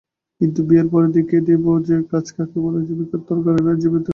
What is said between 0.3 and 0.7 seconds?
কিন্তু